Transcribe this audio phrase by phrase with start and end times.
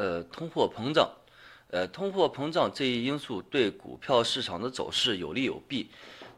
[0.00, 1.10] 呃，通货膨胀，
[1.68, 5.90] 呃，通货膨胀这一因素对股票市场的走势有利有弊，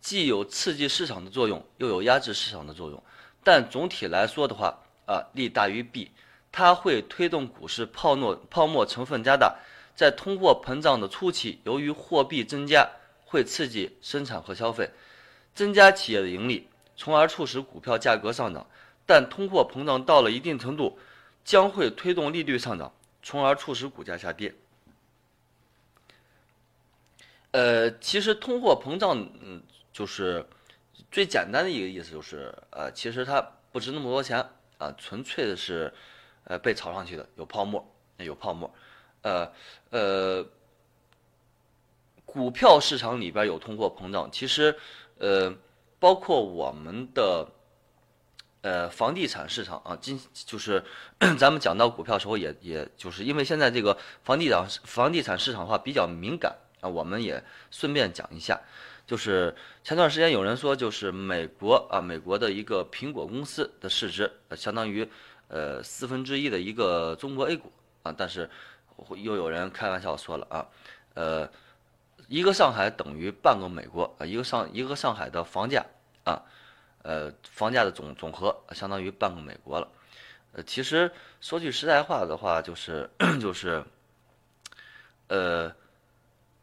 [0.00, 3.00] 既有刺激市场的作用，又有压制市场的作用。
[3.44, 6.10] 但总体来说的话，啊，利大于弊，
[6.50, 9.56] 它会推动股市泡沫泡沫成分加大。
[9.94, 12.90] 在通货膨胀的初期，由于货币增加，
[13.24, 14.90] 会刺激生产和消费，
[15.54, 16.66] 增加企业的盈利，
[16.96, 18.66] 从而促使股票价格上涨。
[19.06, 20.98] 但通货膨胀到了一定程度，
[21.44, 22.92] 将会推动利率上涨。
[23.24, 24.54] 从而促使股价下跌。
[27.52, 29.62] 呃，其实通货膨胀，嗯，
[29.92, 30.46] 就是
[31.10, 33.40] 最简单的一个意思，就是呃，其实它
[33.72, 34.38] 不值那么多钱
[34.76, 35.92] 啊，纯粹的是
[36.44, 37.84] 呃被炒上去的，有泡沫，
[38.18, 38.72] 有泡沫。
[39.22, 39.50] 呃
[39.90, 40.46] 呃，
[42.26, 44.78] 股票市场里边有通货膨胀，其实
[45.18, 45.56] 呃，
[45.98, 47.48] 包括我们的。
[48.64, 50.82] 呃，房地产市场啊，今就是
[51.36, 58.58] 咱们讲到股票时候，也也就是因为现在这个房地产房地产市场化比较敏感啊，我们也顺便讲一下，
[59.06, 65.06] 就是前段时间有人说，就是美国啊，美国的一个苹果公司的市值相当于
[65.48, 67.70] 呃四分之一的一个中国 A 股
[68.02, 68.48] 啊，但是
[69.10, 70.66] 又有人开玩笑说了啊，
[71.12, 71.46] 呃，
[72.28, 75.84] 一个上海等于半个美国啊，一个上一个上海的房价
[76.24, 76.40] 啊。
[77.04, 79.86] 呃，房价的总总和相当于半个美国了。
[80.52, 83.84] 呃，其实说句实在话的话，就是 就是，
[85.28, 85.70] 呃，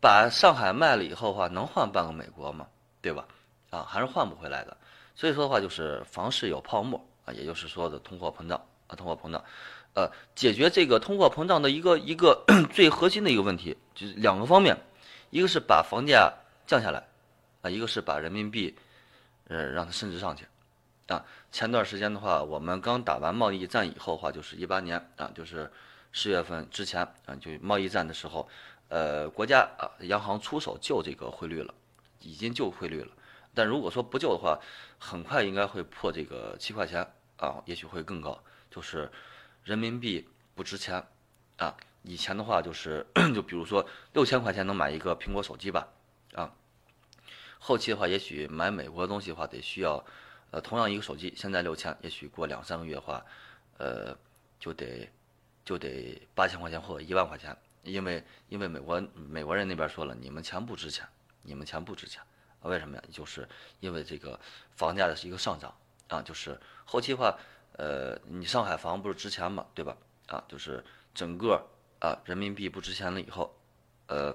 [0.00, 2.66] 把上海卖了以后的话，能换半个美国吗？
[3.02, 3.28] 对吧？
[3.68, 4.74] 啊，还是换不回来的。
[5.14, 9.44] 所以说的话，就是房市有泡沫啊，也就是说的通货膨胀啊，通货膨胀。
[9.92, 14.74] 呃，解决这个通货膨胀的一个一个 最核心的一个问题，就是两个方面，
[15.28, 16.32] 一个是把房价
[16.66, 17.06] 降下来，
[17.60, 18.74] 啊，一个是把人民币。
[19.50, 20.46] 呃，让它升值上去，
[21.08, 25.68] 啊，前段时间的话，我们刚打完贸易战以后的话，就是一八年啊，就是
[26.12, 28.48] 十月份之前啊，就贸易战的时候，
[28.88, 31.74] 呃，国家啊，央行出手救这个汇率了，
[32.20, 33.10] 已经救汇率了。
[33.52, 34.60] 但如果说不救的话，
[35.00, 38.40] 很快应该会破这个七块钱啊，也许会更高。
[38.70, 39.10] 就是
[39.64, 41.04] 人民币不值钱
[41.56, 45.88] 啊，以前的话就是， 就比如说六千块钱能买一个苹果手机吧，
[46.34, 46.52] 啊。
[47.62, 50.02] 后期的话，也许买美国的东西的话，得需要，
[50.50, 53.24] 呃，同样一个手机，现在六千，也许过两三个月的话，
[53.76, 54.16] 呃，
[54.58, 55.08] 就得，
[55.64, 61.06] 就得八千块钱或者一万块钱，因为因为美国美国人那边说了，你们钱不值钱，
[61.42, 62.22] 你们钱不值钱，
[62.62, 63.02] 啊为什么呀？
[63.12, 63.46] 就是
[63.80, 64.40] 因为这个
[64.74, 65.72] 房价的是一个上涨
[66.08, 67.38] 啊，就是后期的话，
[67.72, 69.96] 呃，你上海房不是值钱嘛，对吧？
[70.28, 70.82] 啊，就是
[71.14, 71.62] 整个
[72.00, 73.54] 啊人民币不值钱了以后，
[74.06, 74.34] 呃，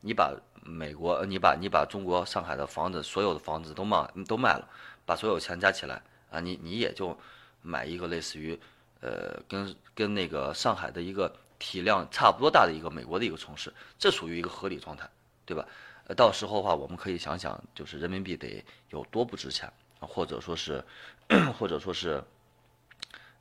[0.00, 0.34] 你把。
[0.62, 4.68] 美国，你把你把中国上海的房子，所有的房子都卖都卖了，
[5.06, 7.18] 把所有钱加起来啊，你你也就
[7.62, 8.60] 买一个类似于，
[9.00, 15.08] 呃，跟跟那个上海的一个体量差不多大的一个美国的一个城市，这属于一个合理状态，
[15.46, 15.66] 对吧？
[16.06, 20.84] 呃，到时候的话，我们可以想想，就是人民币得有多不值钱，或者说是，
[21.58, 22.22] 或者说是，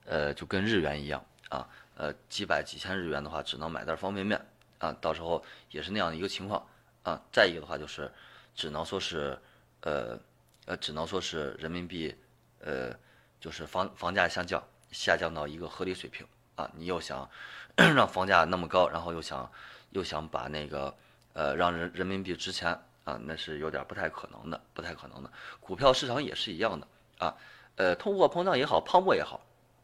[0.06, 4.42] 呃，就跟日元一样啊，呃，几百几千日元的话，只能买袋方便面
[4.80, 6.66] 啊，到时候也是那样的一个情况。
[7.04, 8.12] 啊，再一个的话就是，
[8.54, 9.40] 只能说是，
[9.82, 10.20] 呃，
[10.66, 12.14] 呃，只能说是人民币，
[12.60, 12.94] 呃，
[13.40, 16.70] 就是房房价下降，下降到一个合理水平啊。
[16.76, 17.28] 你又想
[17.78, 19.50] 让房价那么高，然后又想
[19.92, 20.94] 又想把那个
[21.32, 25.32] 呃让人人民币值钱啊，那是有点不太可能的，不太可能的。
[25.62, 27.34] 股票市场也是一样的啊，
[27.78, 29.40] 呃，通货膨胀也好，泡沫也好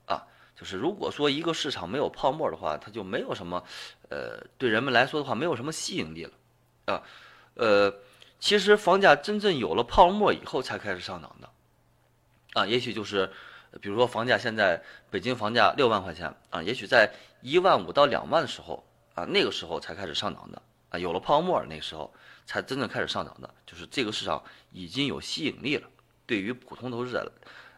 [0.05, 3.63] 啊，就是如果说一个市场没有泡沫的话，它就没有什么，
[4.09, 6.31] 呃，对人们来说的话，没有什么吸引力了。
[6.85, 7.03] 啊，
[7.55, 7.93] 呃，
[8.39, 11.49] 其实房价真正有了泡沫以后才开始上涨的，
[12.53, 13.29] 啊，也许就是，
[13.81, 17.11] 比如说房价现在北京房价六万块钱啊，也许在
[17.41, 18.85] 一万五到两万的时候
[19.15, 22.13] 啊，那个时候才开始上涨的啊，有了泡沫那个时候
[22.45, 25.89] 才真正开始上涨的，就是这个市场已经有吸引力了，
[26.25, 27.31] 对于普通投资者，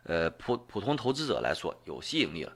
[0.04, 2.52] 呃，普普通投资者来说有吸引力了，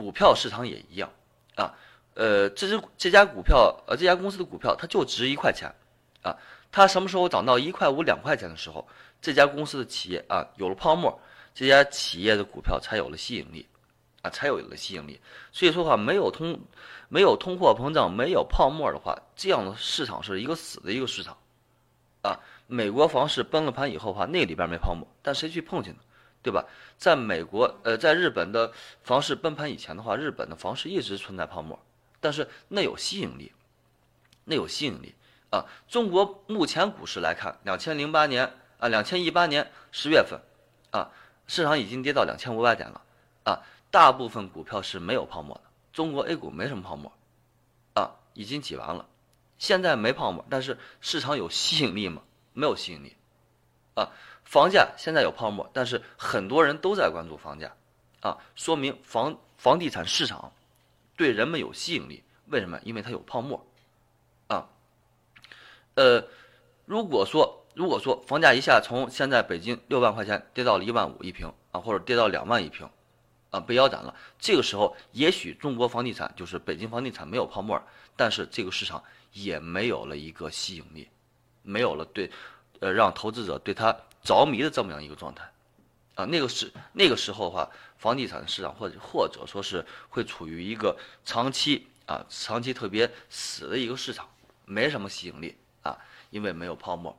[0.00, 1.12] 股票市场也一样
[1.56, 1.74] 啊，
[2.14, 5.70] 呃，这只这家股票呃这家公司的股票它就值一块钱。
[6.22, 6.36] 啊，
[6.70, 8.86] 它什么时候涨到一块五、两块钱的时候，
[9.22, 11.18] 这家公司的企业啊有了泡沫，
[11.54, 13.66] 这家企业的股票才有了吸引力，
[14.20, 15.18] 啊，才有了吸引力。
[15.50, 16.60] 所以说话，没有通，
[17.08, 21.34] 没有通货膨胀，没有泡沫的话，这样的市场是一个死的一个市场，
[22.20, 25.96] 啊，美国房市崩了盘以后的话，那里边没泡沫，但谁去碰去呢？
[26.42, 26.64] 对吧？
[26.96, 28.72] 在美国，呃，在日本的
[29.02, 31.78] 房市崩盘以前的话，日本的房市一直存在泡沫，
[32.20, 33.52] 但是那有吸引力，
[34.44, 35.14] 那有吸引力。
[35.50, 40.40] 啊，中国目前股市来看，两千零八年啊，两千一八年十月份，
[40.92, 41.10] 啊，
[41.48, 43.02] 市场已经跌到两千五百点了，
[43.42, 43.60] 啊，
[43.90, 47.12] 大部分股票是没有泡沫的，中国 A 股没什么泡沫，
[47.94, 49.08] 啊，已经挤完了。
[49.58, 52.22] 现在没泡沫，但是市场有吸引力吗？
[52.52, 53.16] 没有吸引力，
[54.00, 54.08] 啊，
[54.44, 57.70] 房价现在有泡沫，但是很多人都在关注房价，
[58.20, 60.50] 啊，说明房房地产市场
[61.16, 62.24] 对人们有吸引力。
[62.46, 62.80] 为什么？
[62.82, 63.62] 因为它有泡沫，
[64.46, 64.66] 啊，
[65.96, 66.24] 呃，
[66.86, 72.88] 如果说如果说房价一下从现在北京六万块钱跌到了一万五一平啊，或者跌到两万一平，
[73.50, 77.80] 啊，被腰斩了，这个时候也许中国房地产就是北京房地产没有泡沫，
[78.16, 81.06] 但是这个市场也没有了一个吸引力。
[81.62, 82.28] 没有了对，
[82.80, 85.50] 呃，让投资者对它着迷的这么样一个状态，
[86.14, 94.28] 啊，那个是那个时候的话，房地产市场或者或者说是会处于一个长期啊长期特别死的一个市场，
[94.64, 95.98] 没什么吸引力啊，
[96.30, 97.16] 因为没有泡沫。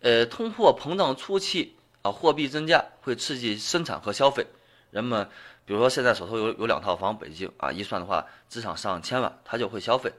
[0.00, 4.46] 呃，通货膨胀初期啊，货币增加会刺激生产和消费，
[4.90, 5.28] 人们
[5.64, 10.12] 比如说现在手头有有两套房，北京啊，一算的话资产上千万，他就会消费，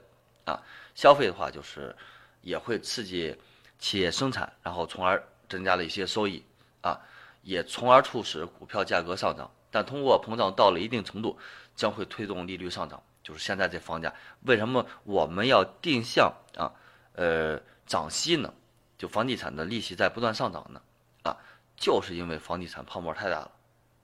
[0.46, 0.60] 啊，
[0.96, 1.94] 消费的话就是。
[2.42, 3.36] 也会刺激
[3.80, 6.44] 企业生产，然后从而增加了一些收益
[6.82, 7.00] 啊，
[7.42, 9.50] 也从而促使股票价格上涨。
[9.72, 11.38] 但通货膨胀到了一定程度，
[11.74, 13.02] 将会推动利率上涨。
[13.22, 14.12] 就是现在这房价，
[14.42, 16.70] 为什么我们要定向啊？
[17.14, 18.52] 呃，涨息呢？
[18.98, 20.82] 就房地产的利息在不断上涨呢？
[21.22, 21.36] 啊，
[21.76, 23.52] 就是因为房地产泡沫太大了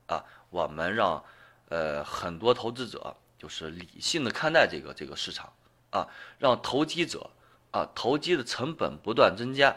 [0.07, 0.25] 啊。
[0.51, 1.23] 我们让
[1.69, 5.53] 呃很多投资者就是理性的看待这个这个市场
[5.91, 6.09] 啊，
[6.39, 7.29] 让投机者。
[7.77, 9.77] 啊，投机的成本不断增加，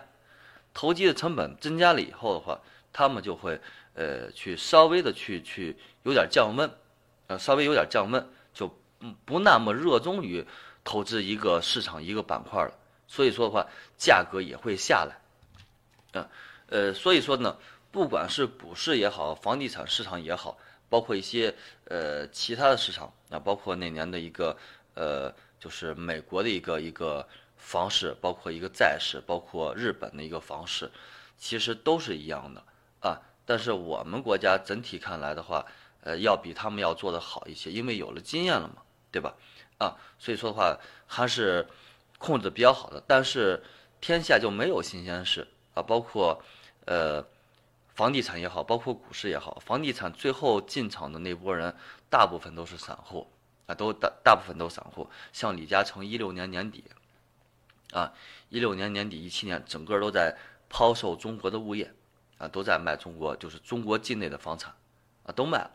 [0.74, 2.62] 投机的成本增加了以后的话，
[2.94, 3.60] 他们就会
[3.94, 6.72] 呃去稍微的去去有点降温，
[7.28, 8.74] 呃稍微有点降温，就
[9.26, 10.48] 不那么热衷于
[10.86, 12.72] 投资一个市场一个板块了。
[13.06, 13.68] 所以说的话，
[13.98, 15.20] 价格也会下来，
[16.14, 16.30] 嗯
[16.68, 17.58] 呃所以说呢，
[17.92, 20.58] 不管是股市也好，房地产市场也好，
[20.88, 21.54] 包括一些
[21.84, 24.56] 呃其他的市场，啊包括那年的一个
[24.94, 27.28] 呃就是美国的一个一个。
[27.60, 30.90] 房市包括一个债市，包括日本的一个房市，
[31.38, 32.64] 其实都是一样的
[33.02, 33.20] 啊。
[33.46, 35.64] 但是我们国家整体看来的话，
[36.02, 39.36] 呃，要比他们要做的好一些，因为有了经验了嘛，对吧？
[39.78, 40.76] 啊，所以说的话
[41.06, 41.68] 还是
[42.18, 43.04] 控制比较好的。
[43.06, 43.62] 但是
[44.02, 46.42] 天下就没有新鲜事啊，包括
[46.86, 47.24] 呃
[47.94, 51.76] 房地产也好，包括股市也好，房地产最后进场的那波人，
[52.10, 53.30] 大部分都是散户
[53.68, 55.10] 啊，都大大部分都散户。
[55.34, 56.84] 像李嘉诚一六年年底。
[57.92, 58.14] 啊，
[58.50, 60.38] 一六年年底，一七年，整个都在
[60.70, 61.92] 抛售中国的物业，
[62.38, 64.74] 啊，都在卖中国，就是中国境内的房产，
[65.24, 65.72] 啊，都卖了，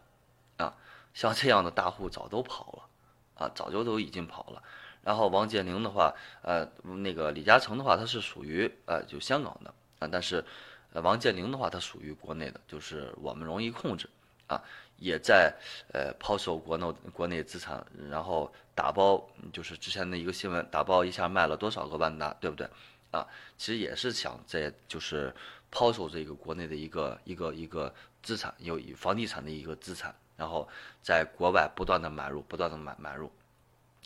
[0.59, 0.75] 啊，
[1.13, 4.63] 像这样的大户早都跑了，啊，早就都已经跑了。
[5.03, 10.45] 然后王健林的话，呃，那个李嘉诚的话，他是属于呃就香港的，啊，但是，
[10.93, 14.09] 呃，王健林的话，他属于国内的，就是我们容易控制，
[14.47, 14.63] 啊。
[14.99, 15.55] 也在
[15.93, 22.69] 呃抛售国内国内资产，然后打包，就是之前的一个新闻，打包一下卖了多少个万达，对不对？
[23.11, 23.27] 啊，
[23.57, 25.35] 其实也是想在就是
[25.71, 30.69] 抛售这个国内的一个一个一个资产，有房地产的一个资产，然后
[31.03, 33.31] 在国外不断的买入，不断的买买入，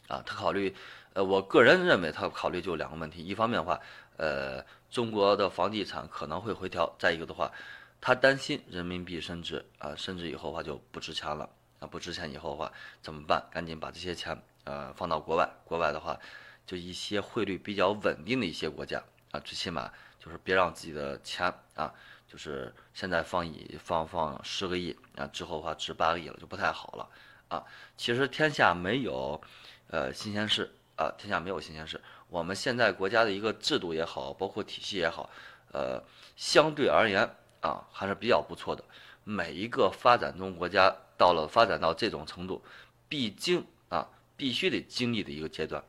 [0.08, 0.74] 啊，他考虑，
[1.14, 3.80] 呃，我个人认为他考虑就两个问题，一方面的话，
[4.16, 7.50] 呃，中国的房地产可能会回调，再一个的话。
[8.00, 11.48] 他担心人民币升值啊，升值以后的话就不值钱了
[11.80, 12.72] 啊，不值钱以后的话
[13.02, 13.44] 怎么办？
[13.50, 16.18] 赶紧把这些钱呃放到国外，国外的话
[16.66, 19.02] 就一些汇率比较稳定的一些国家
[19.32, 21.92] 啊，最起码就是别让自己的钱啊，
[22.28, 27.08] 就是现在放一放放十个亿啊，之后的话值八个亿了就不太好了
[27.48, 27.64] 啊。
[27.96, 29.40] 其实天下没有
[29.88, 32.00] 呃新鲜事啊，天下没有新鲜事。
[32.28, 35.30] 我们现在国家的一个制度也好，包括体系也好，
[35.72, 36.02] 呃，
[36.36, 37.28] 相对而言。
[37.60, 38.84] 啊，还是比较不错的。
[39.24, 42.62] 每一个发展中国家到了发展到这种程度，
[43.08, 45.82] 必经啊，必须得经历的一个阶段。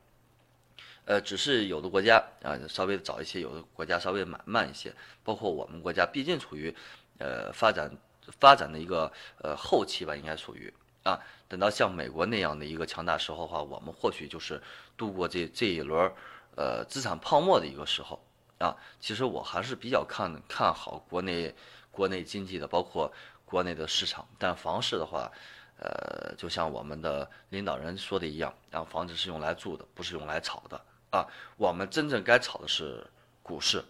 [1.06, 4.94] 呃，只是有的国家啊稍微早一些，有的国家稍微慢慢一些。
[5.24, 6.76] 包括我们国家，毕竟处于
[7.18, 7.92] 呃发展
[8.40, 9.12] 发展的一个
[9.42, 10.72] 呃后期吧，应该属于
[11.04, 11.20] 啊。
[11.48, 14.62] 等到像美国那样的一个强大时候的话，我们或许就是
[14.98, 16.12] 度过这这一轮
[16.56, 18.22] 呃资产泡沫的一个时候。
[18.60, 21.56] 啊，其实我还是比较看看好国内
[21.92, 23.12] 国内经济的，包括
[23.46, 24.28] 国内的市场。
[24.38, 25.32] 但房市的话，
[25.78, 31.26] 呃，就像我们的领导人说的一样，啊，房子是用来住的，不是用来炒的啊。
[31.56, 33.06] 我们真正该炒的是
[33.42, 33.84] 股市，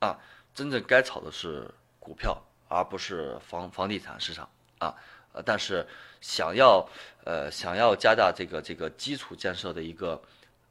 [0.00, 0.18] 啊，
[0.52, 2.36] 真正该炒的是股票，
[2.68, 4.94] 而不是房房地产市场啊。
[5.32, 5.86] 呃，但是
[6.20, 6.86] 想要
[7.24, 10.20] 呃想要加大这个这个基础建设的一个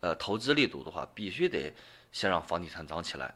[0.02, 1.74] 呃投资力度的话，必须得。
[2.12, 3.34] 先让房地产涨起来。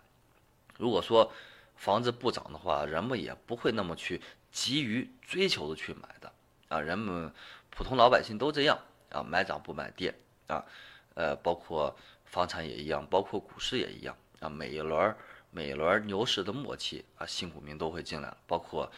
[0.78, 1.32] 如果说
[1.78, 4.20] 房子不涨的话，人们也不会那么去
[4.52, 6.30] 急于追求的去买的
[6.68, 6.82] 啊。
[6.82, 7.32] 人们
[7.70, 8.78] 普通老百姓都这样
[9.12, 10.14] 啊，买涨不买跌
[10.48, 10.62] 啊。
[11.14, 11.96] 呃，包括
[12.26, 14.50] 房产也一样，包括股市也一样啊。
[14.50, 15.16] 每一轮
[15.52, 18.92] 每一轮牛市的末期啊，新股民都会进来，包括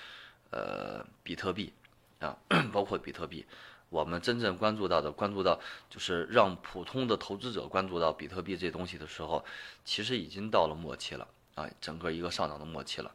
[0.50, 1.72] 呃比特币
[2.18, 2.36] 啊，
[2.74, 3.46] 包括比特币。
[3.90, 9.44] 我们真正关注到的，关注到就是让普通的投资者关注到比特币这东西的时候，
[9.86, 13.12] 其实已经到了末期了啊，整个一个上涨的末期了。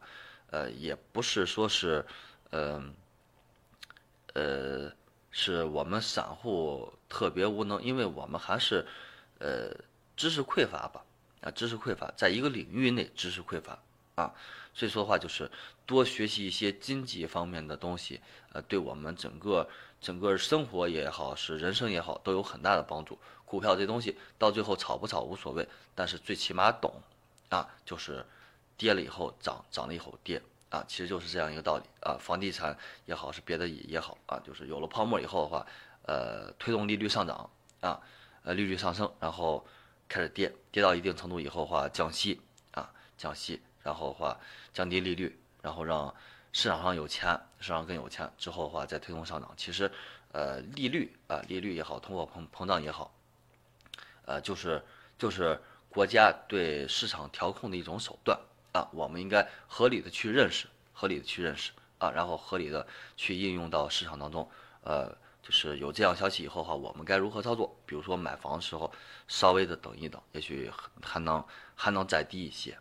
[0.49, 2.05] 呃，也不是说是，
[2.51, 2.83] 呃，
[4.33, 4.91] 呃，
[5.31, 8.85] 是我们散户特别无能，因为我们还是，
[9.39, 9.71] 呃，
[10.15, 11.03] 知识匮乏吧，
[11.41, 13.79] 啊，知识匮乏，在一个领域内知识匮乏
[14.15, 14.33] 啊，
[14.73, 15.49] 所以说的话就是
[15.85, 19.69] 多学习一些经济方面的东西，呃，对我们整个。
[20.03, 23.17] 整个生活也好，是人生也好，都有很大的帮助。
[23.45, 25.65] 股票这东西到最后炒不炒无所谓，
[25.95, 26.93] 但是最起码懂，
[27.47, 28.25] 啊，就是
[28.75, 32.17] 跌了以后涨，涨了以后跌，啊，其实就是这样一个道理啊。
[32.19, 35.65] 房地产也好，是别的也也好啊，就是有了泡沫以后的话，
[36.05, 38.01] 呃，推动利率上涨啊，
[38.43, 39.65] 呃，利率上升，然后
[40.09, 42.41] 开始跌，跌到一定程度以后的话降息
[42.71, 44.39] 啊，降息，然后的话
[44.73, 46.13] 降低利率，然后让。
[46.55, 49.51] 市场上有钱，市场更有钱之后的话，再推动上涨。
[49.57, 49.91] 其实，
[50.31, 53.11] 呃，利率啊，利率也好，通货膨膨胀也好，
[54.25, 54.79] 呃，就是
[55.17, 55.59] 就是
[55.89, 58.39] 国家对市场调控的一种手段
[58.71, 58.87] 啊。
[58.93, 62.85] 我们应该合理的去认识，合理的去认识啊，然后合理的
[63.17, 64.47] 去应用到市场当中。
[64.83, 65.09] 呃，
[65.41, 67.75] 就是有这样消息以后的话，我们该如何操作？
[67.87, 68.93] 比如说买房的时候，
[69.27, 70.71] 稍微的等一等，也许
[71.01, 72.77] 还能还能再低一些。